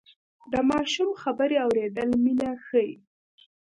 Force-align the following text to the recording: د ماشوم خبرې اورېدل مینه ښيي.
د 0.51 0.53
ماشوم 0.69 1.09
خبرې 1.21 1.57
اورېدل 1.65 2.09
مینه 2.23 2.49
ښيي. 2.65 2.91